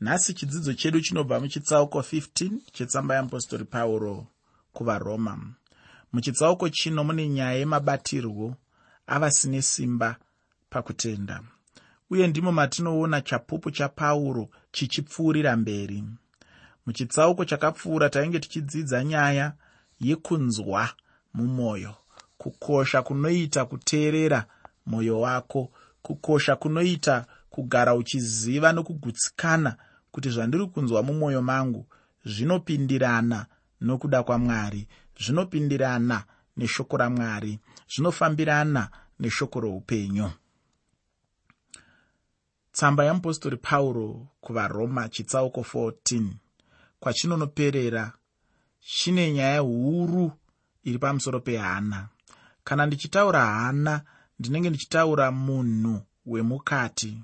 [0.00, 4.26] nhasi chidzidzo chedu chinobva muchitsauko 15 chetsamba yeapostori pauro
[4.72, 5.54] kuvaroma.
[6.12, 8.56] Muchitsauko chino mune nyaya yemabatirwo
[9.06, 10.16] avasine simba
[10.70, 11.42] pakutenda.
[12.10, 16.04] Uye ndimo matinoona chapupu chapauro chichipfuurira mberi.
[16.86, 19.52] Muchitsauko chakapfuura tainge tichidzidza nyaya
[20.00, 20.88] yekunzwa
[21.34, 21.94] mumwoyo
[22.38, 24.44] kukosha kunoita kuteerera
[24.86, 25.72] mwoyo wako
[26.02, 29.76] kukosha kunoita kugara uchiziva nokugutsikana
[30.12, 31.86] kuti zvandiri kunzwa mumwoyo mangu
[32.24, 33.46] zvinopindirana
[33.80, 34.88] nokuda kwamwari
[35.20, 36.24] zvinopindirana
[36.56, 37.58] neshoko ramwari
[37.92, 38.90] zvinofambirana
[39.20, 40.30] neshoko roupenyu.
[42.72, 46.24] Tsamba yeapostori pauro kuvaroma chitsauko 14
[47.00, 48.12] kwachinonoperera
[48.80, 50.32] chine nyaya huru
[50.84, 52.08] iri pamusoro pehana.
[52.64, 54.02] Kana ndichitaura hana
[54.38, 57.22] ndinenge ndichitaura munhu wemukati.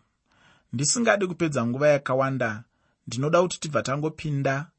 [0.72, 2.64] Ndisingadi kupedza nguva yakawanda
[3.06, 4.70] ndinoda kuti tibva tangopinda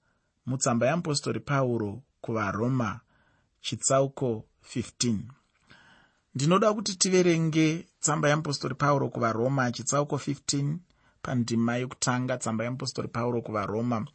[0.46, 3.00] mutsamba yeapostori pauro kuvaroma
[3.62, 5.18] chitsauko 15
[6.36, 10.76] ndinoda kuti tiverenge tsamba yeapostori pauro kuvaroma chitsauko 15
[11.22, 14.08] pandima yekutanga tsamba yeapostori pauro kuvaroma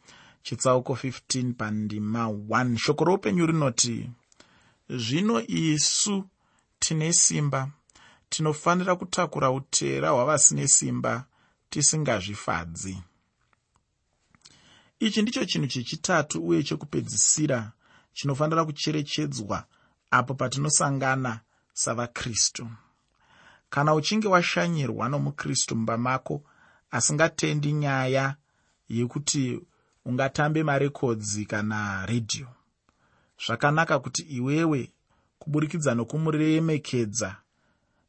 [0.43, 4.09] chitsauko 15 pandima 1 shoko roupenyu rinoti
[4.89, 6.23] zvino isu
[6.79, 7.69] tine simba
[8.29, 11.25] tinofanira kutakura utera hwavasine simba
[11.69, 12.97] tisingazvifadzi
[15.05, 17.71] ichi ndicho chinhu chechitatu uye chekupedzisira
[18.13, 19.65] chinofanira kucherechedzwa
[20.11, 21.39] apo patinosangana
[21.73, 22.67] savakristu.
[23.69, 26.43] Kana uchinge washanyirwa nomukristu mumba mako
[26.91, 28.35] asingatendi nyaya
[28.89, 29.61] yekuti
[30.05, 32.47] ungatambe marekodzi kana redhiyo.
[33.45, 34.91] Zvakanaka kuti iwewe
[35.39, 37.35] kuburikidza nokumuremekedza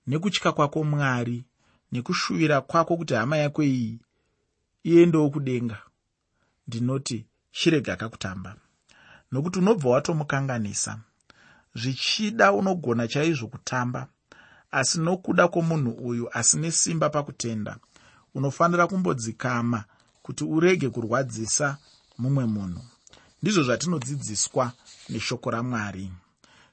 [0.06, 1.44] nekutya kwako mwari
[1.92, 3.98] nekushuvira kwako kuti hama yako iyi
[4.84, 5.78] iendewo kudenga
[6.66, 8.56] ndinoti chirega kakutamba
[9.32, 10.98] nokuti unobva watomukanganisa
[11.74, 14.08] zvichida unogona chaizvo kutamba
[14.70, 17.76] asi nokuda kwomunhu uyu asine simba pakutenda
[18.34, 19.84] unofanira kumbodzikama
[20.22, 21.78] kuti urege kurwadzisa
[22.18, 22.82] mumwe munhu.
[23.42, 24.72] Ndizvo zvatinodzidziswa
[25.08, 26.12] neshoko ramwari.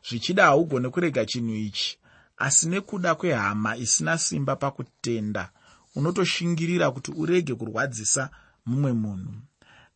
[0.08, 1.98] Zvichida haugone kurega chinhu ichi
[2.38, 5.52] asi nekuda kwehama isina simba pakutenda
[5.96, 8.30] unotoshingirira kuti urege kurwadzisa
[8.66, 9.34] mumwe munhu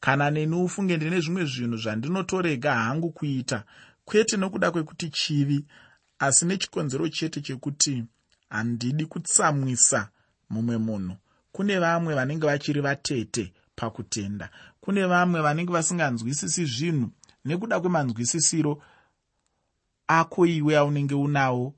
[0.04, 3.64] kana neni ufunge ndine zvimwe zvinhu zvandinotorega hangu kuita.
[4.06, 5.66] Kwete nokuda kwekuti chivi
[6.20, 8.04] asi nechikonzero chete chekuti
[8.50, 10.10] handidi kutsamwisa
[10.50, 11.16] mumwe munhu.
[11.52, 14.50] Kune vamwe vanenge vachiri vatete pakutenda.
[14.82, 17.10] Kune vamwe vanenge vasinganzwisisi zvinhu
[17.46, 18.82] nekuda kwemanzwisisiro
[20.08, 21.74] ako iwe aunenge unawo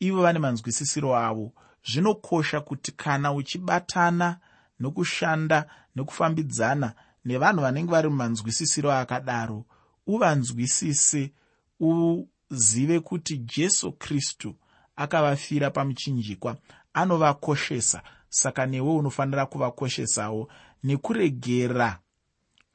[0.00, 1.52] ivo vane manzwisisiro avo.
[1.86, 4.38] Zvinokosha kuti kana uchibatana
[4.80, 5.66] nokushanda
[5.96, 6.94] nokufambidzana
[7.24, 9.64] nevanhu vanenge vari mumanzwisisiro akadaro
[10.06, 11.32] uvanzwisise
[11.80, 14.54] uzive kuti jesu kristu
[14.96, 16.56] akavafira pamuchinjikwa
[16.92, 18.02] anovakoshesa.
[18.28, 20.48] Saka newe unofanira kuvakoshesawo
[20.84, 21.98] nekuregera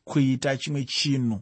[0.04, 1.42] kuita chimwe chinhu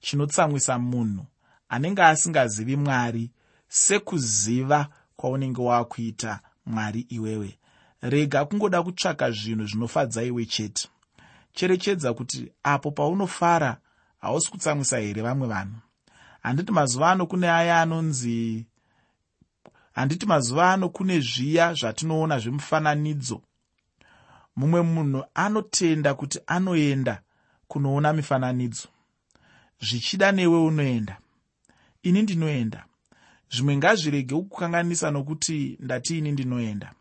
[0.00, 1.26] chinotsamwisa munhu
[1.68, 3.30] anenge asingazivi mwari
[3.68, 7.58] sekuziva kwaunenge waakuita mwari iwewe.
[8.00, 10.88] Rega kungoda kutsvaka zvinhu zvinofadza iwe chete
[11.56, 13.76] cherechedza kuti apo paunofara
[14.20, 15.78] hausi kutsamwisa here vamwe vanhu?
[16.42, 18.66] Handiti mazuva ano kune aya anonzi
[19.92, 23.42] handiti mazuva ano kune zviya zvatinoona zvemufananidzo.
[24.56, 27.22] Mumwe munhu anotenda kuti anoenda
[27.68, 28.88] kunoona mifananidzo.
[29.80, 31.18] Zvichida newe unoenda.
[32.02, 32.84] Ini ndinoenda.
[33.50, 36.92] Zvimwe ngazvirege kukanganisa nokuti ndatiini ndinoenda.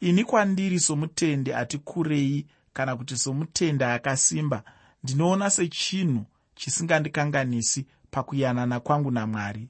[0.00, 2.46] Ini kwandiri somutendi ati kurei
[2.78, 4.62] kana kuti somutende akasimba
[5.02, 6.24] ndinoona sechinhu
[6.54, 9.68] chisingandikanganisi pakuyanana kwangu namwari.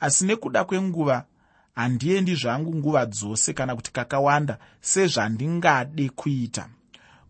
[0.00, 1.24] Asi nekuda kwenguva
[1.74, 6.68] handiendi zvangu nguva dzose kana kuti kakawanda sezvandingade kuita.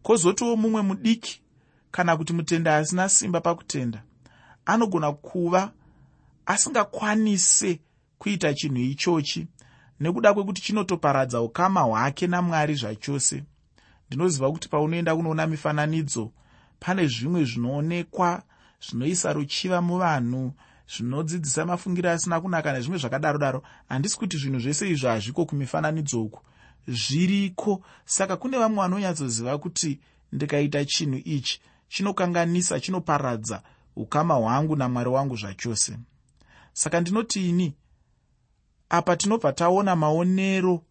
[0.03, 1.41] Kwozotiwo mumwe mudiki
[1.91, 4.03] kana kuti mutende asina simba pakutenda
[4.67, 5.73] anogona kuva
[6.47, 7.81] asingakwanise
[8.19, 9.47] kuita chinhu ichochi
[10.01, 13.45] nekuda kwekuti chinotoparadza ukama hwake namwari zvachose
[14.09, 16.33] ndinoziva kuti paunoenda kunoona mifananidzo
[16.81, 18.43] pane zvimwe zvinoonekwa
[18.81, 20.53] zvinoisa ruchiva muvanhu
[20.89, 23.63] zvinodzidzisa mafungiro asina kunaka nezvimwe zvakadaro daro.
[23.89, 26.41] Handisi kuti zvinhu zvese izvo hazviko kumifananidzo uku.
[26.89, 27.83] Zviriko?
[28.05, 30.01] Saka kune vamwe vanonyatsoziva kuti
[30.33, 33.63] ndikaita chinhu ichi chinokanganisa chinoparadza
[33.97, 35.99] ukama hwangu namwari wangu zvachose.
[36.73, 37.75] Saka ndinoti ini
[38.89, 40.83] apa tinobva taona maonero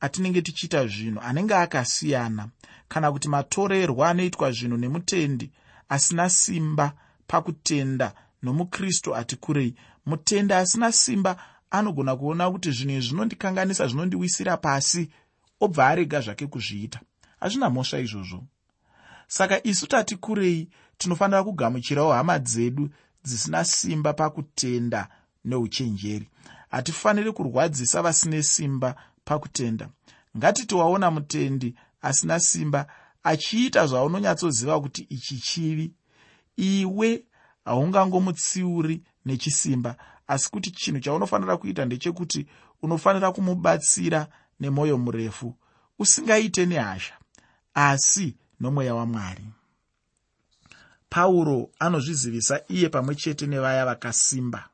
[0.00, 2.48] atinenge tichiita zvinhu anenge akasiyana
[2.88, 5.50] kana kuti matorerwo anoitwa zvinhu nemutendi
[5.88, 6.92] asina simba
[7.26, 8.12] pakutenda
[8.42, 9.74] nomukristu ati kurei.
[10.06, 11.36] Mutende asina simba
[11.70, 15.10] anogona kuona kuti zvinhu izvi zvinondikanganisa zvinondiwisira pasi
[15.60, 17.00] obva arega zvake kuzviita.
[17.40, 18.44] Hazvina mhosva izvozvo.
[19.28, 20.68] Saka isu tati kurei
[20.98, 22.90] tinofanira kugamuchirawo hama dzedu
[23.24, 25.08] dzisina simba pakutenda
[25.44, 26.28] neuchenjeri.
[26.70, 28.94] Hatifaniri kurwadzisa vasine simba
[29.30, 29.88] pakutenda.
[30.36, 32.86] Ngatiti waona mutendi asina simba
[33.22, 35.92] achiita zvaunonyatsoziva kuti ichi chivi.
[36.56, 37.24] Iwe
[37.64, 39.96] haungangomutsiuri nechisimba
[40.26, 42.46] asi kuti chinhu chaunofanira kuita ndechekuti
[42.82, 44.26] unofanira kumubatsira
[44.60, 45.54] nemwoyo murefu
[45.98, 47.14] usingaite nehasha
[47.74, 49.44] asi nomweya wamwari.
[51.08, 54.68] Pauro anozvizivisa iye pamwe chete nevaya vakasimba.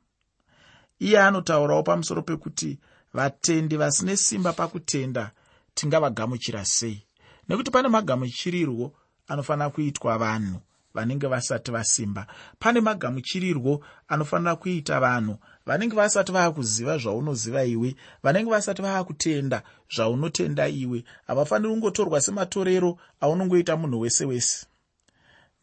[0.99, 2.79] Iye anotaurawo pamusoro pekuti
[3.16, 5.30] vatendi vasine simba pakutenda
[5.74, 7.02] tingavagamuchira sei?
[7.48, 8.92] Nekuti pane magamuchirirwo
[9.28, 10.60] anofanira kuitwa vanhu
[10.94, 12.26] vanenge vasati vasimba.
[12.58, 15.36] Pane magamuchirirwo anofanira kuita vanhu
[15.66, 19.62] vanenge vasati vaakuziva zvaunoziva iwe vanenge vasati vaakutenda
[19.94, 21.04] zvaunotenda iwe.
[21.26, 24.66] Havafaniri kungotorwa sematorero aunongoita munhu wese wese.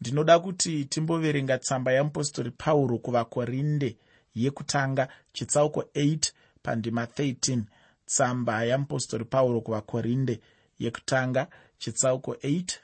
[0.00, 3.96] Ndinoda kuti timboverenga tsamba yamupostori pauro kuvakorinde
[4.34, 6.32] yekutanga chitsauko 8
[6.64, 7.62] pandima 13
[8.06, 10.34] tsamba yamupostori pauro kuvakorinde
[10.82, 11.42] yekutanga
[11.78, 12.78] chitsauko 8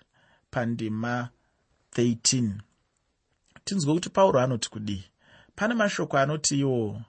[0.50, 1.29] pandima
[1.93, 2.50] 13
[3.65, 5.05] tinzwe kuti pauro anoti kudii?
[5.56, 7.03] Pane mashoko anoti iwo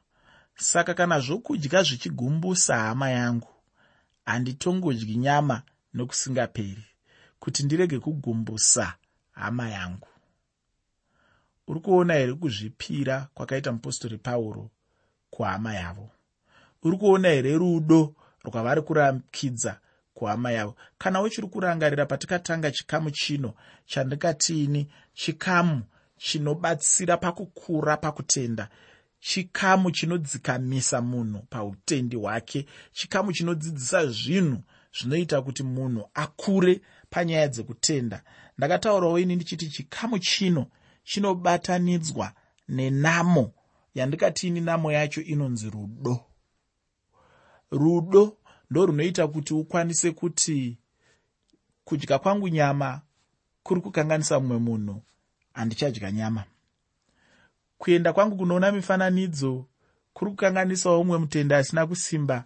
[0.56, 3.54] saka kana zvokudya zvichigumbusa hama yangu
[4.26, 5.62] handitongodyi nyama
[5.94, 6.86] nokusingaperi
[7.40, 8.94] kuti ndirege kugumbusa
[9.32, 10.08] hama yangu.
[11.68, 14.70] Uri kuona here kuzvipira kwakaita mupostori pauro
[15.30, 16.10] kuhama yavo
[16.84, 19.80] uri kuona here rudo rwavari kurakidza
[20.14, 20.76] kuhama yavo?
[20.98, 23.54] Kana uchiri kurangarira patikatanga chikamu chino
[23.86, 25.82] chandikatiini chikamu
[26.18, 28.70] chinobatsira pakukura pakutenda
[29.20, 34.58] chikamu chinodzikamisa munhu pautendi hwake chikamu chinodzidzisa zvinhu
[35.00, 38.24] zvinoita kuti munhu akure panyaya dzekutenda
[38.58, 40.66] ndakataurawo ini ndichiti chikamu chino
[41.04, 42.34] chinobatanidzwa
[42.68, 43.54] nenamo
[43.96, 46.26] yandikatiini namo yacho inonzi rudo
[47.72, 48.38] rudo
[48.70, 50.78] ndo runoita kuti ukwanise kuti
[51.86, 53.02] kudya kwangu nyama
[53.64, 55.02] kuri kukanganisa mumwe munhu
[55.54, 56.44] handichadya nyama.
[57.78, 59.66] Kuenda kwangu kunoona mifananidzo
[60.14, 62.44] kuri kukanganisawo mumwe mutende asina kusimba.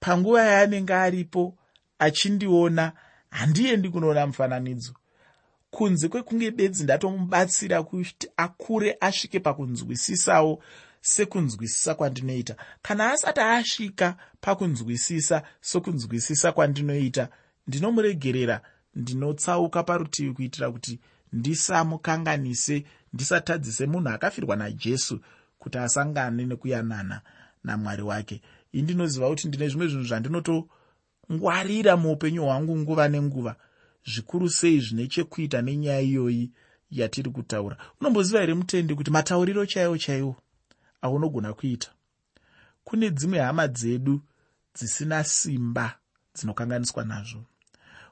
[0.00, 1.58] Panguva yaanenge aripo
[1.98, 2.92] achindiona
[3.30, 4.94] handiendi kunoona mufananidzo.
[5.70, 10.62] Kunze kwekunge bedzi ndatomubatsira kuti akure asvike pakunzwisisawo
[11.06, 12.56] sekunzwisisa kwandinoita.
[12.82, 17.28] Kana asati asvika pakunzwisisa sokunzwisisa kwandinoita
[17.66, 18.60] ndinomuregerera
[18.94, 21.00] ndinotsauka parutivi kuitira kuti
[21.32, 25.20] ndisamukanganise ndisatadzise munhu akafirwa najesu
[25.58, 27.20] kuti asangane nekuyanana
[27.64, 28.42] namwari wake.
[28.74, 33.56] Ii ndinoziva kuti ndine zvimwe zvinhu zvandinotongwarira muupenyu hwangu nguva nenguva
[34.04, 36.50] zvikuru sei zvine chekuita nenyaya iyoyi
[36.90, 37.76] yatiri kutaura.
[38.00, 40.36] Unomboziva here mutendi kuti matauriro chaiwo chaiwo
[41.02, 41.90] aunogona kuita.
[42.84, 44.20] Kune dzimwe hama dzedu
[44.74, 45.98] dzisina simba
[46.34, 47.44] dzinokanganiswa nazvo.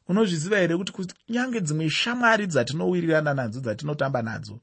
[0.08, 4.60] Unozviziva here kuti kunyange dzimwe shamwari dzatinowirirana nadzo dzatinotamba nadzo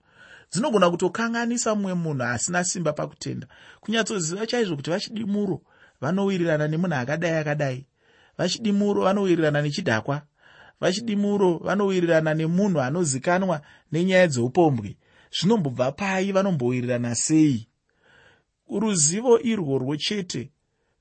[0.51, 3.48] dzinogona kutokanganisa mumwe munhu asina simba pakutenda?
[3.81, 5.62] Kunyatsoziva chaizvo kuti vachidimuro
[6.01, 7.86] vanowirirana nemunhu akadai akadai?
[8.38, 10.22] Vachidimuro vanowirirana nechidhakwa?
[10.81, 14.98] Vachidimuro vanowirirana nemunhu anozikanwa nenyaya dzeupombwe?
[15.31, 17.67] Zvinombobva pai vanombowirirana sei
[18.80, 20.51] ruzivo irworwo chete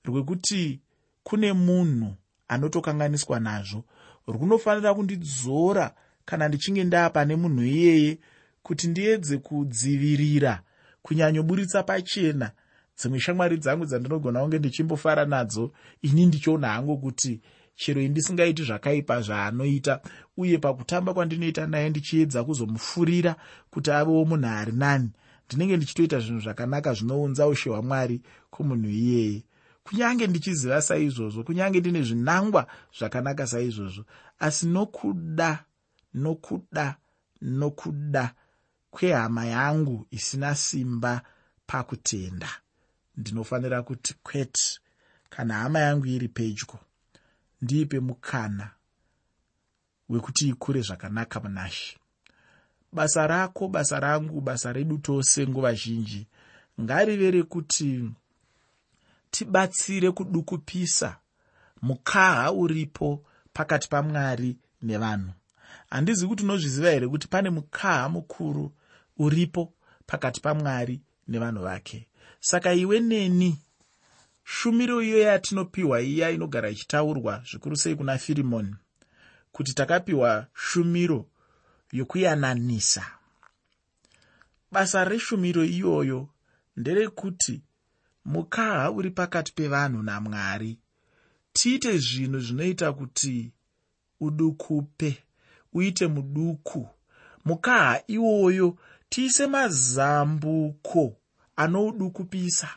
[0.04, 0.80] rwekuti
[1.22, 2.14] kune munhu
[2.48, 3.84] anotokanganiswa nazvo
[4.26, 8.18] runofanira kundidzora kana ndichinge ndaapane munhu iyeye
[8.62, 10.62] kuti ndiedze kudzivirira
[11.02, 12.50] kunyanyoburitsa pachena
[12.98, 15.72] dzimwe shamwari dzangu dzandinogona kunge ndichimbofara nadzo
[16.02, 17.40] ini ndichiona hangu kuti
[17.74, 20.00] chero indisingaiti zvakaipa zvaanoita
[20.36, 23.36] uye pakutamba kwandinoita naye ndichiedza kuzomufurira
[23.70, 25.10] kuti avewo munhu ari nani
[25.50, 29.42] ndinenge ndichitoita zvinhu zvakanaka zvinounza ushe hwamwari kumunhu iyeye
[29.84, 32.66] kunyange ndichiziva saizvozvo kunyange ndine zvinangwa
[32.98, 34.04] zvakanaka saizvozvo
[34.38, 35.64] asi nokuda
[36.14, 36.96] nokuda
[37.42, 38.34] nokuda
[38.90, 41.22] kwehama yangu isina simba
[41.66, 42.50] pakutenda
[43.16, 44.80] ndinofanira kuti kwete.
[45.30, 46.78] Kana hama yangu iri pedyo
[47.62, 48.70] ndiipe mukana
[50.08, 51.99] wekuti ikure zvakanaka munashe
[52.92, 56.26] basa rako basa rangu basa redu tose nguva zhinji.
[56.80, 58.10] Ngarive rekuti
[59.30, 61.16] tibatsire kudukupisa
[61.82, 65.32] mukaha uripo pakati pamwari nevanhu.
[65.90, 68.72] Handizi kuti unozviziva here kuti pane mukaha mukuru
[69.18, 69.72] uripo
[70.06, 72.06] pakati pamwari nevanhu vake.
[72.40, 73.58] Saka iwe neni
[74.44, 78.76] shumiro iyo yatinopiwa iya inogara ichitaurwa zvikuru sei kuna firimoni?
[79.52, 81.26] Kuti takapiwa shumiro
[81.92, 83.06] yokuyananisa.
[84.72, 86.28] Basa reshumiro iyoyo
[86.76, 87.62] nderekuti
[88.24, 90.78] mukaha uri pakati pevanhu namwari.
[91.52, 93.52] Tiite zvinhu zvinoita kuti
[94.20, 95.22] udukupe
[95.72, 96.88] uite muduku.
[97.44, 98.78] Mukaha iwoyo
[99.08, 101.16] tiise mazambuko
[101.56, 102.68] anoudukupisa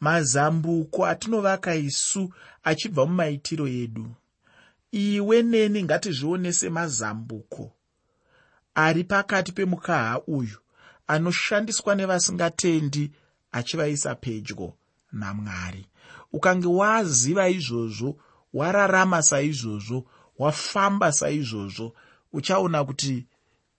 [0.00, 2.32] mazambuko atinovaka isu
[2.64, 4.06] achibva mumaitiro edu
[4.92, 7.72] iwe neni ngatizvione semazambuko
[8.74, 10.58] ari pakati pemukaha uyu
[11.06, 13.12] anoshandiswa nevasingatendi
[13.52, 14.74] achivaisa pedyo
[15.12, 15.86] namwari.
[16.32, 18.18] Ukange waziva izvozvo
[18.52, 20.06] wararama saizvozvo
[20.38, 21.94] wafamba saizvozvo
[22.32, 23.26] uchaona kuti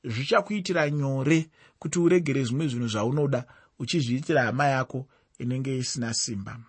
[0.04, 1.50] zvichakuitira nyore
[1.80, 3.46] kuti uregere zvimwe zvinhu zvaunoda
[3.80, 5.08] uchizviitira hama yako
[5.40, 6.60] inenge isina simba.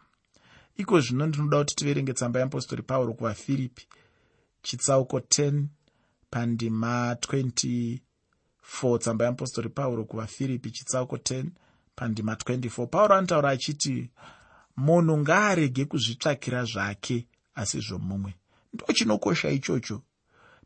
[0.76, 3.87] Iko zvino ndinoda kuti tiverenge tsamba yeapostori pauro kuvafiripi
[4.62, 5.65] chitsauko 10
[6.31, 7.99] pandima 24
[8.99, 11.45] tsamba yeapostori pauro kuvafiripi chitsauko 10
[11.97, 14.11] pandima 24 pauro anotaura achiti
[14.77, 18.35] munhu ngaarege kuzvitsvakira zvake asi zvomumwe.
[18.73, 20.03] Ndo chinokosha ichocho.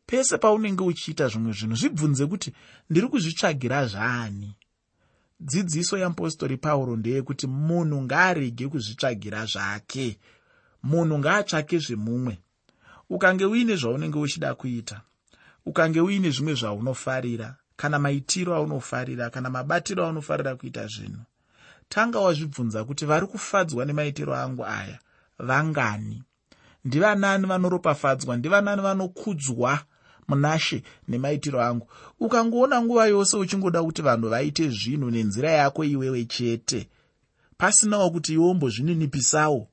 [0.05, 2.53] Pese paunenge uchiita zvimwe zvinhu zvibvunze kuti
[2.89, 4.55] ndiri kuzvitsvagira zvaani
[5.39, 10.19] dzidziso yeapostori pauro ndeyekuti munhu ngaarege kuzvitsvagira zvake.
[10.83, 12.37] Munhu ngaatsvake zvemumwe
[13.15, 15.01] ukange uine zvaunenge uchida kuita
[15.65, 21.23] ukange uine zvimwe zvaunofarira kana maitiro aunofarira kana mabatiro aunofarira kuita zvinhu
[21.89, 24.99] tanga wazvibvunza kuti vari kufadzwa nemaitiro angu aya
[25.39, 26.23] vangani?
[26.85, 28.37] Ndivanani vanoropafadzwa?
[28.37, 29.79] Ndivanani vanokudzwa
[30.27, 31.87] munashe nemaitiro angu?
[32.19, 36.89] Ukangoona nguva yose uchingoda kuti vanhu vaite zvinhu nenzira yako iwewe chete
[37.57, 39.67] pasinawo kuti iwe wombozvininipisawo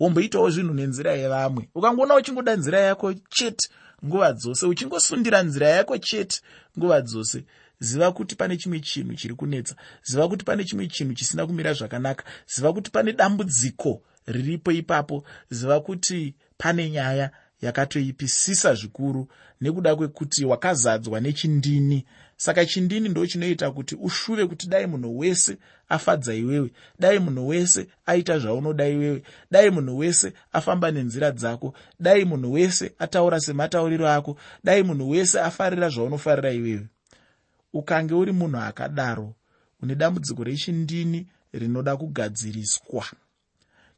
[0.00, 1.68] womboitawo zvinhu nenzira yevamwe.
[1.74, 3.68] Ukangoona uchingoda nzira yako chete
[4.04, 6.40] nguva dzose uchingosundira nzira yako chete
[6.78, 7.44] nguva dzose
[7.80, 12.24] ziva kuti pane chimwe chinhu chiri kunetsa ziva kuti pane chimwe chinhu chisina kumira zvakanaka
[12.46, 17.30] ziva kuti pane dambudziko riripo ipapo ziva kuti pane nyaya
[17.62, 19.28] yakatoipisisa zvikuru
[19.60, 22.06] nekuda kwekuti wakazadzwa nechindini
[22.40, 27.86] saka chindini ndo chinoita kuti ushuve kuti dai munhu wese afadza iwewe dai munhu wese
[28.06, 34.36] aita zvaunoda iwewe dai munhu wese afamba nenzira dzako dai munhu wese ataura sematauriro ako
[34.64, 36.86] dai munhu wese afarira zvaunofarira iwewe.
[37.72, 39.34] Ukange uri munhu akadaro
[39.82, 43.04] une dambudziko rechindini rinoda kugadziriswa?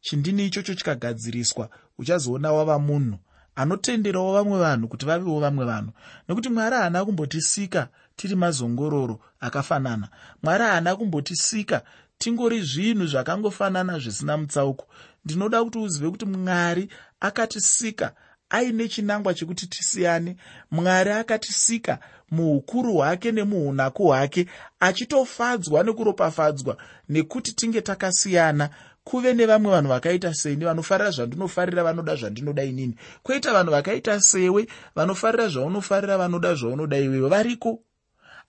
[0.00, 1.68] Chindini ichocho chikagadziriswa?
[1.98, 3.18] Uchazoona wava munhu
[3.56, 5.90] anotenderawo vamwe vanhu kuti vavewo vamwe vanhu.
[6.28, 10.08] Nekuti mwari haana kumbotisika tiri mazongororo akafanana.
[10.42, 11.82] Mwari haana kumbotisika
[12.18, 14.86] tingori zvinhu zvakangofanana zvisina mutsauko.
[15.24, 16.88] Ndinoda kuti uzive kuti mwari
[17.20, 18.12] akatisika
[18.50, 20.36] aine chinangwa chekuti tisiyane.
[20.70, 21.98] Mwari akatisika
[22.30, 24.46] muukuru hwake nemuunako hwake
[24.80, 26.76] achitofadzwa nekuropafadzwa
[27.08, 28.70] nekuti tinge takasiyana
[29.04, 32.94] kuve nevamwe vanhu vakaita seni vanofarira zvandinofarira vanoda zvandinoda inini.
[33.22, 37.80] Kwoita vanhu vakaita sewe vanofarira zvaunofarira vanoda zvaunoda iwewe variko?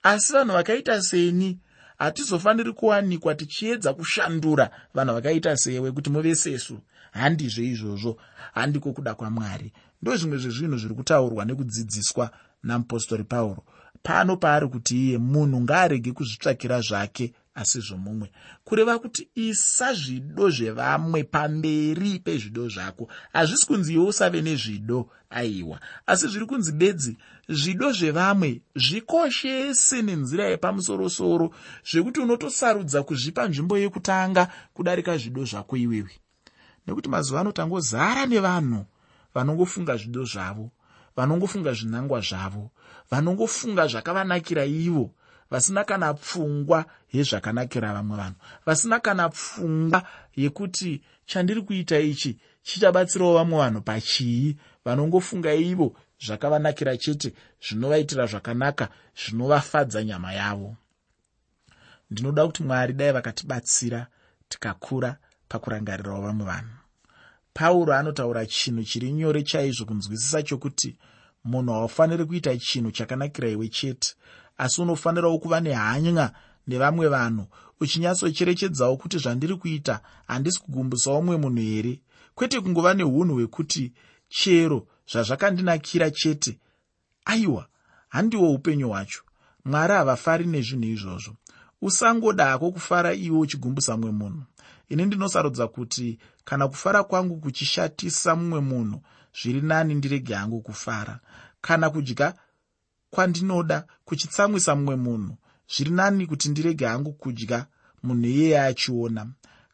[0.03, 1.59] Asi vanhu vakaita seni
[1.97, 6.77] hatizofaniri kuwanikwa tichiedza kushandura vanhu vakaita sewe kuti muve sesu.
[7.11, 8.17] Handizve izvozvo
[8.53, 9.73] handiko kuda kwamwari.
[10.01, 12.29] Ndo zvimwe zvezvinhu zviri kutaurwa nekudzidziswa
[12.63, 13.63] namupostori pauro.
[14.03, 18.31] Pano paari kuti iye munhu ngaarege kuzvitsvakira zvake asi zvomumwe.
[18.63, 23.07] Kureva kuti isa zvido zvevamwe pamberi pezvido zvako.
[23.33, 25.79] Hazvisi kunzi iwe usave nezvido aiwa.
[26.05, 27.17] Asi zviri kunzi bedzi
[27.49, 31.51] zvido zvevamwe zvikoshese nenzira yepamusorosoro
[31.91, 36.13] zvekuti unotosarudza kuzvipa nzvimbo yekutanga kudarika zvido zvako iwewe.
[36.87, 38.85] Nekuti mazuva ano tangozara nevanhu
[39.33, 40.71] vanongofunga zvido zvavo
[41.15, 42.71] vanongofunga zvinangwa zvavo
[43.11, 45.13] vanongofunga zvakavanakira ivo
[45.53, 50.03] vasina kana pfungwa yezvakanakira vamwe vanhu vasina kana pfungwa
[50.35, 54.57] yekuti chandiri kuita ichi chichabatsirawo vamwe vanhu pachii?
[54.85, 55.95] Vanongofunga ivo
[56.25, 57.33] zvakavanakira chete
[57.65, 60.75] zvinovaitira zvakanaka zvinovafadza nyama yavo.
[62.11, 64.07] Ndinoda kuti mwari dai vakatibatsira
[64.49, 65.17] tikakura
[65.49, 66.75] pakurangarirawo vamwe vanhu.
[67.53, 70.97] Pauro anotaura chinhu chiri nyore chaizvo kunzwisisa chokuti
[71.43, 74.15] munhu haufaniri kuita chinhu chakanakira iwe chete
[74.57, 76.31] asi unofanirawo kuva nehanya
[76.67, 77.47] nevamwe vanhu
[77.79, 82.01] uchinyatsocherechedzawo kuti zvandiri kuita handisi kugumbusawo mumwe munhu here?
[82.35, 83.93] Kwete kungova neunhu hwekuti
[84.29, 86.59] chero zvazvakandinakira chete.
[87.25, 87.67] Aiwa
[88.09, 89.21] handiwo upenyu hwacho.
[89.65, 91.35] Mwari havafari nezvinhu izvozvo.
[91.81, 94.43] Usangoda hako kufara iwe uchigumbusa mumwe munhu.
[94.89, 99.01] Ini ndinosarudza kuti kana kufara kwangu kuchishatisa mumwe munhu
[99.41, 101.19] zviri nani ndirege hangu kufara.
[101.61, 102.33] Kana kudya
[103.13, 105.33] kwandinoda kuchitsamwisa mumwe munhu
[105.73, 107.59] zviri nani kuti ndirege hangu kudya
[108.03, 109.21] munhu iyeye achiona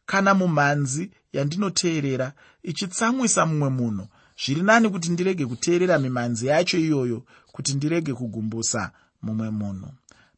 [0.06, 2.32] kana mumhanzi yandinoteerera
[2.70, 4.04] ichitsamwisa mumwe munhu
[4.42, 7.18] zviri nani kuti ndirege kuteerera mimhanzi yacho iyoyo
[7.52, 8.92] kuti ndirege kugumbusa
[9.22, 9.88] mumwe munhu.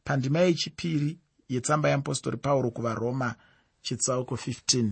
[0.03, 1.19] Pandima yechipiri
[1.49, 3.35] yetsamba yeapostori pauro kuvaroma
[3.81, 4.91] chitsauko 15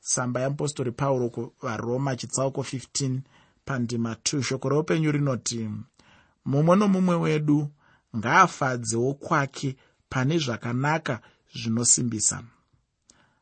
[0.00, 3.20] tsamba yeapostori pauro kuvaroma chitsauko 15
[3.64, 5.68] pandima 2 shoko reupenyu rinoti
[6.44, 7.70] mumwe nomumwe wedu
[8.16, 9.76] ngaafadzewo kwake
[10.08, 11.20] pane zvakanaka
[11.54, 12.42] zvinosimbisa.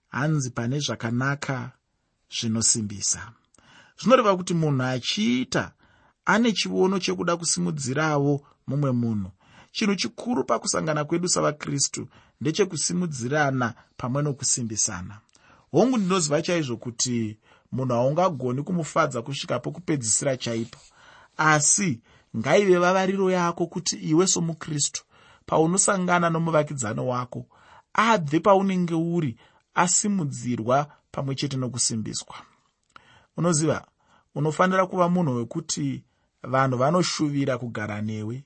[0.09, 1.73] Hanzi pane zvakanaka
[2.31, 3.33] zvinosimbisa.
[3.99, 5.73] Zvinoreva kuti munhu achiita
[6.25, 9.31] ane chiono chekuda kusimudzirawo mumwe munhu.
[9.73, 12.09] Chinhu chikuru pakusangana kwedu savakristu
[12.41, 15.19] ndechekusimudzirana pamwe nokusimbisana.
[15.73, 17.39] Hongu ndinoziva chaizvo kuti
[17.73, 20.79] munhu haungagoni kumufadza kusvika pokupedzisira chaipo.
[21.37, 22.01] Asi
[22.37, 25.05] ngaive vavariro yako kuti iwe somukristu
[25.47, 27.47] paunosangana nomuvakidzano wako
[27.93, 29.37] abve paunenge uri
[29.75, 32.35] asimudzirwa pamwe chete nokusimbiswa.
[33.37, 33.87] Unoziva
[34.35, 36.05] unofanira kuva munhu wekuti
[36.43, 38.45] vanhu vanoshuvira kugara newe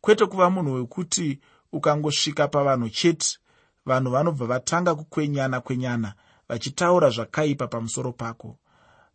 [0.00, 1.40] kwete kuva munhu wekuti
[1.72, 3.38] ukangosvika pavanhu chete
[3.86, 6.14] vanhu vanobva vatanga kukwenyana kwenyana
[6.48, 8.58] vachitaura zvakaipa pamusoro pako.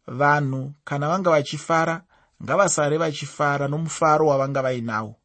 [0.08, 2.04] Vanhu kana vanga vachifara
[2.44, 5.16] ngavasare vachifara nomufaro wavanga vainawo.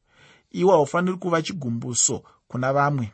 [0.50, 3.12] Iwo haufaniri kuva chigumbuso kuna vamwe.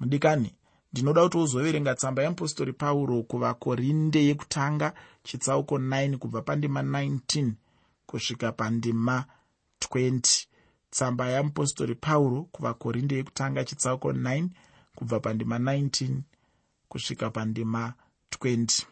[0.00, 0.54] Mudikani
[0.92, 7.52] ndinoda kuti uzoverenga tsamba yeapostori pauro kuvakorinde yekutanga chitsauko 9 kubva pandima 19
[8.06, 9.24] kusvika pandima
[9.80, 10.46] 20
[10.90, 14.48] tsamba yeapostori pauro kuvakorinde yekutanga chitsauko 9
[14.94, 16.20] kubva pandima 19
[16.88, 17.92] kusvika pandima
[18.30, 18.91] 20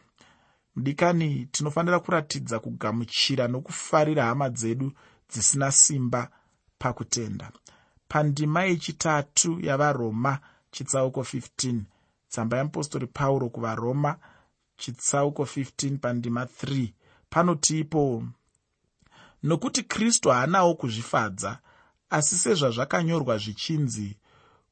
[0.75, 4.91] mudikani tinofanira kuratidza kugamuchira nokufarira hama dzedu
[5.29, 6.31] dzisina simba
[6.79, 7.51] pakutenda.
[8.07, 10.39] Pandima yechitatu yavaroma
[10.71, 11.81] chitsauko 15
[12.29, 14.17] tsamba yeapostori pauro kuvaroma
[14.77, 16.87] chitsauko 15 pandima 3
[17.29, 18.23] panotiipo
[19.43, 21.59] nokuti kristu haanawo kuzvifadza
[22.09, 24.17] asi sezvazvakanyorwa zvichinzi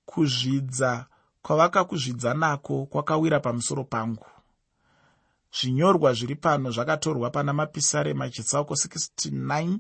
[0.06, 1.06] kuzvidza
[1.42, 4.26] kwavakakuzvidza nako kwakawira pamusoro pangu
[5.58, 9.80] zvinyorwa zviri pano zvakatorwa pana mapisarema chitsauko 69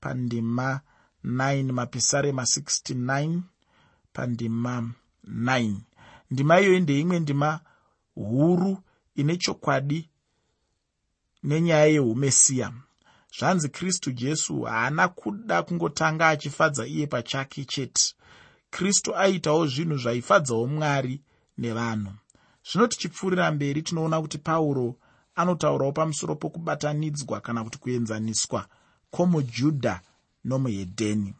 [0.00, 0.80] pandima
[1.24, 3.40] 9 mapisarema 69
[4.12, 4.90] pandima
[5.28, 5.74] 9
[6.30, 7.60] ndima iyoyi ndeimwe ndima
[8.14, 8.78] huru
[9.14, 10.10] ine chokwadi
[11.42, 12.72] nenyaya yeumesiya
[13.38, 18.14] zvanzi kristu jesu haana kuda kungotanga achifadza iye pachake chete.
[18.70, 21.22] Kristu aitawo zvinhu zvaifadzawo mwari
[21.58, 22.12] nevanhu
[22.68, 24.96] zvino tichipfuurira mberi tinoona kuti pauro
[25.34, 28.66] anotaurawo pamusoro pokubatanidzwa kana kuti kuenzaniswa
[29.10, 30.00] kwomujudha
[30.44, 31.34] nomuhedheni.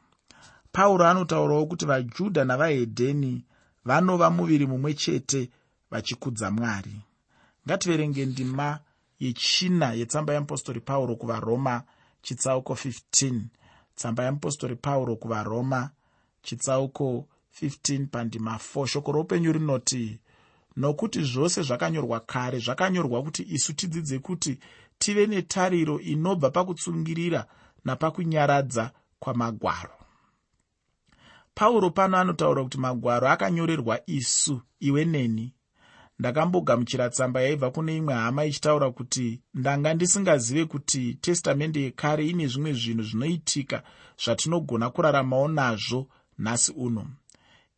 [0.72, 3.44] Pauro anotaurawo kuti vajudha navahedheni
[3.85, 5.50] vanova muviri mumwe chete
[5.90, 6.96] vachikudza mwari.
[7.66, 8.78] Ngativerenge ndima
[9.20, 11.82] yechina yetsamba yeapostori pauro kuvaroma
[12.22, 13.40] chitsauko 15
[13.94, 15.90] tsamba yeapostori pauro kuvaroma
[16.42, 17.26] chitsauko
[17.62, 20.18] 15 pandima 4 shoko roupenyu rinoti
[20.76, 24.58] nokuti zvose zvakanyorwa kare zvakanyorwa kuti isu tidzidze kuti
[24.98, 27.46] tive netariro inobva pakutsungirira
[27.85, 29.96] napakunyaradza kwamagwaro.
[31.54, 35.54] Pauro pano anotaura kuti magwaro akanyorerwa isu iwe neni.
[36.18, 42.72] Ndakambogamuchira tsamba yaibva kune imwe hama ichitaura kuti ndanga ndisingazive kuti testamende yekare ine zvimwe
[42.72, 43.82] zvinhu zvinoitika
[44.24, 46.08] zvatinogona kuraramawo nazvo
[46.38, 47.06] nhasi uno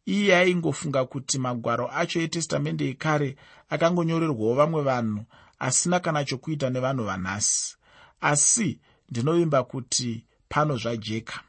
[0.06, 3.36] iye aingofunga kuti magwaro acho etestamende yekare
[3.72, 5.24] akangonyorerwawo vamwe vanhu
[5.58, 7.76] asina kana chokuita nevanhu vanhasi.
[8.20, 11.40] Asi ndinovimba kuti pano zvajeka.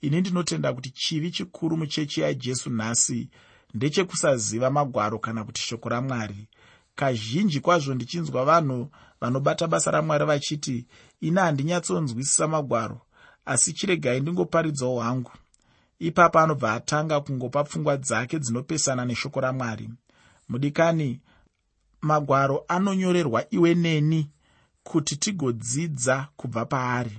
[0.00, 3.28] Ini ndinotenda kuti chivi chikuru muchechi yajesu nhasi
[3.74, 6.48] ndechekusaziva magwaro kana kuti shoko ramwari.
[6.94, 10.86] Kazhinji kwazvo ndichinzwa vanhu vanobata basa ramwari vachiti
[11.20, 13.00] ini handinyatsonzwisisa magwaro
[13.44, 15.32] asi chiregai ndingoparidzawo hangu
[16.00, 19.90] ipapo anobva atanga kungopa pfungwa dzake dzinopesana neshoko ramwari.
[20.48, 21.20] Mudikani
[22.00, 24.30] magwaro anonyorerwa iwe neni
[24.82, 27.18] kuti tigodzidza kubva paari.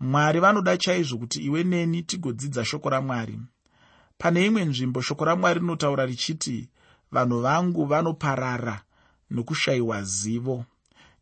[0.00, 3.40] Mwari vanoda chaizvo kuti iwe neni tigodzidza shoko ramwari.
[4.18, 6.68] Pane imwe nzvimbo shoko ramwari rinotaura richiti
[7.12, 8.82] vanhu vangu vanoparara
[9.30, 10.64] nokushayiwa zivo.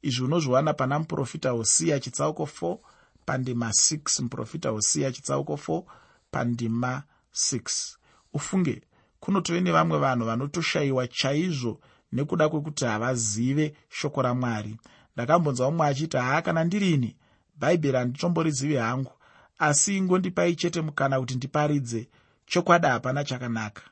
[0.02, 2.78] Izvi unozviwana pana muprofita hosiya chitsauko 4
[3.26, 5.82] pandima 6 muprofita hosiya chitsauko 4
[6.30, 7.02] pandima
[7.34, 7.96] 6
[8.32, 8.82] ufunge
[9.20, 11.80] kunotove nevamwe vanhu vanotoshayiwa chaizvo
[12.12, 14.76] nekuda kwekuti havazive shoko ramwari.
[15.14, 17.16] Ndakambonzwa umwe achiti haa kana ndirini?
[17.58, 19.12] Bhaibheri handitomborizivi hangu.
[19.58, 22.08] Asi ingondipai chete mukana kuti ndiparidze.
[22.46, 23.82] Chokwadi hapana chakanaka.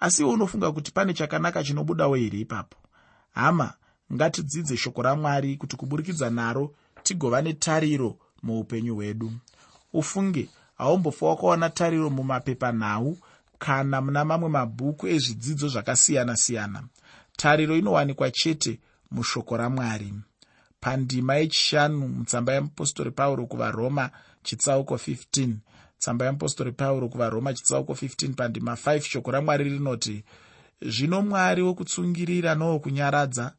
[0.00, 2.76] Asi iwe unofunga kuti pane chakanaka chinobudawo here ipapo?
[3.34, 3.74] Hama
[4.12, 9.32] ngatidzidze shoko ramwari kuti kuburikidza naro tigova netariro muupenyu hwedu.
[9.92, 13.18] Ufunge haumbofa wakaona tariro mumapepanhau
[13.58, 16.82] kana muna mamwe mabhuku ezvidzidzo zvakasiyana-siyana.
[17.36, 20.14] Tariro inowanikwa chete mushoko ramwari.
[20.80, 24.10] Pandima yechishanu mutsamba yeapostori pauro kuvaroma
[24.42, 25.54] chitsauko 15
[25.98, 30.24] tsamba yeapostori pauro kuvaroma chitsauko 15 pandima 5 shoko ramwari rinoti
[30.82, 33.52] zvino mwari wokutsungirira nowokunyaradza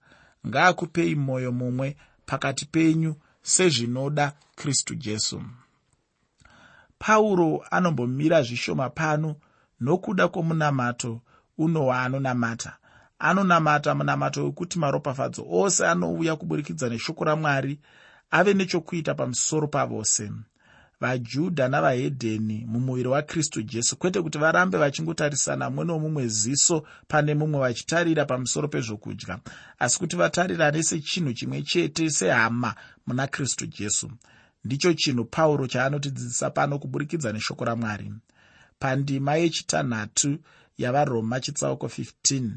[0.48, 5.42] ngaakupei mwoyo mumwe pakati penyu sezvinoda kristu jesu
[7.00, 9.36] pauro anombomira zvishoma pano
[9.80, 11.22] nokuda kwomunamato
[11.58, 12.78] uno waanonamata.
[13.20, 17.80] Anonamata munamato wekuti maropafadzo ose anouya kuburikidza neshoko ramwari
[18.32, 20.32] ave nechokuita pamusoro pavose.
[21.02, 28.26] Vajudha navahedheni mumuviri wakristu jesu kwete kuti varambe vachingotarisana mumwe nomumwe ziso pane mumwe vachitarira
[28.26, 29.40] pamusoro pezvokudya.
[29.80, 32.76] Asi kuti vatarirane sechinhu chimwe chete sehama
[33.08, 34.12] muna kristu jesu
[34.68, 38.08] ndicho chinhu pauro chaanotidzidzisa pano kuburikidza neshoko ramwari.
[38.80, 40.32] Pandima yechitanhatu
[40.78, 42.50] yavaroma chitsauko 15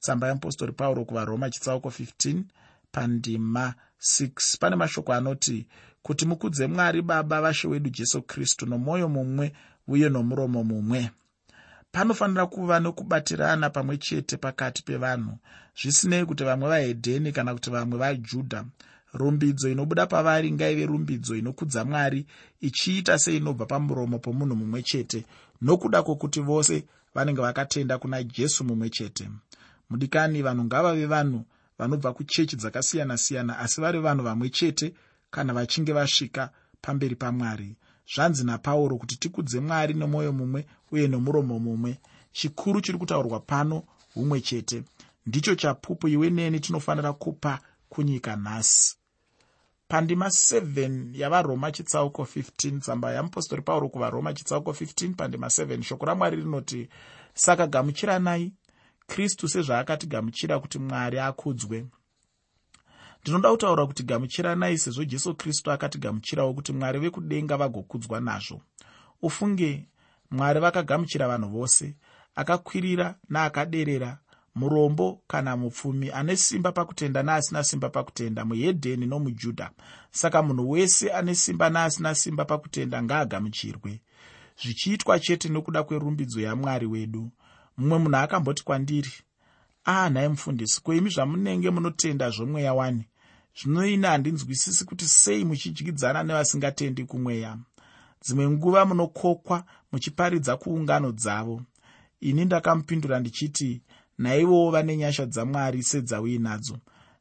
[0.00, 2.42] tsamba yeapostori pauro kuvaroma chitsauko 15
[2.92, 5.66] pandima 6 pane mashoko anoti
[6.02, 9.52] kuti mukudze mwari baba vashe wedu jesu kristu nomwoyo mumwe
[9.88, 11.10] uye nomuromo mumwe.
[11.92, 15.38] Panofanira kuva nokubatirana pamwe chete pakati pevanhu.
[15.80, 18.64] Zvisinei kuti vamwe vahedheni kana kuti vamwe vajudha
[19.12, 22.26] rumbidzo inobuda pavari ngaive rumbidzo inokudza mwari
[22.60, 25.24] ichiita seinobva pamuromo pomunhu mumwe chete
[25.62, 29.30] nokuda kwokuti vose vanenge vakatenda kuna jesu mumwe chete.
[29.90, 31.44] Mudikani vanhu ngavave vanhu
[31.78, 34.94] vanobva kuchechi dzakasiyana-siyana asi vari vanhu vamwe chete
[35.30, 36.50] kana vachinge vasvika
[36.82, 37.76] pamberi pamwari.
[38.14, 41.98] Zvanzi napauro kuti tikudze mwari nomwoyo mumwe uye nomuromo mumwe.
[42.32, 43.82] Chikuru chiri kutaurwa pano
[44.14, 44.82] humwe chete.
[45.26, 48.96] Ndicho chapupu iwe neni tinofanira kupa kunyika nhasi
[49.90, 56.36] pandima 7 yavaroma chitsauko 15 tsamba yamupostori pauro kuvaroma chitsauko 15 pandima 7 shoko ramwari
[56.36, 56.88] rinoti
[57.34, 58.52] saka gamuchiranai
[59.06, 61.86] kristu sezvaakatigamuchira kuti mwari akudzwe.
[63.22, 68.60] Ndinoda kutaura kuti gamuchiranai sezvo jesu kristu akatigamuchirawo kuti mwari vekudenga vagokudzwa nazvo.
[69.22, 69.88] Ufunge
[70.30, 71.96] mwari vakagamuchira vanhu vose
[72.34, 74.18] akakwirira naakaderera
[74.54, 79.70] murombo kana mupfumi ane simba pakutenda neasina simba pakutenda muhedheni nomujudha.
[80.10, 84.00] Saka munhu wese ane simba neasina simba pakutenda ngaagamuchirwe
[84.62, 87.30] zvichiitwa chete nokuda kwerumbidzo yamwari wedu.
[87.76, 89.12] Mumwe munhu akamboti kwandiri
[89.84, 93.04] ah, nhaye mufundisi koimi zvamunenge munotenda zvomweya wani?
[93.58, 97.58] Zvinoina handinzwisisi kuti sei muchidyidzana nevasingatendi kumweya.
[98.22, 101.62] Dzimwe nguva munokokwa muchiparidza kuungano dzavo.
[102.20, 103.82] Ini ndakamupindura ndichiti
[104.22, 106.76] naivowo vane nyasha dzamwari sedzauinadzo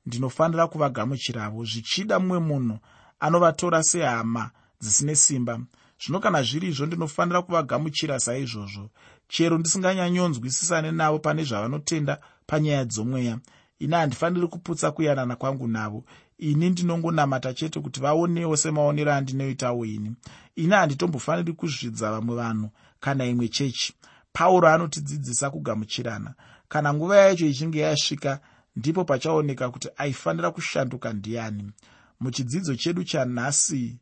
[0.05, 2.77] ndinofanira kuvagamuchiravo zvichida mumwe munhu
[3.19, 5.59] anovatora sehama dzisine simba.
[6.01, 8.89] Zvino kana zviri izvo ndinofanira kuvagamuchira saizvozvo.
[9.27, 13.39] Chero ndisinganyanyonzwisisane navo pane zvavanotenda panyaya dzomweya.
[13.79, 16.03] Ini handifaniri kuputsa kuyanana kwangu navo.
[16.38, 20.15] Ini ndinongonamata chete kuti vaonewo semaonero andinoitawo ini.
[20.55, 23.93] Ini handitombofaniri kuzvidza vamwe vanhu kana imwe chechi.
[24.33, 26.33] Pauro anotidzidzisa kugamuchirana
[26.69, 28.39] kana nguva yacho ichinge yasvika
[28.75, 31.71] ndipo pachaoneka kuti aifanira kushanduka ndiani.
[32.19, 33.99] Muchidzidzo chedu chanhasi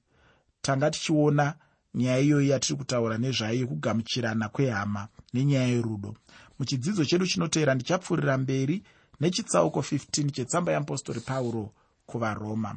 [0.61, 1.55] tanga tichiona
[1.93, 6.15] nyaya iyoyi yatiri kutaura nezvayo yekugamuchirana kwehama nenyaya yerudo.
[6.59, 8.83] Muchidzidzo chedu chinoteera ndichapfuurira mberi
[9.19, 11.73] nechitsauko 15 chetsamba yeapostori pauro
[12.05, 12.75] kuvaroma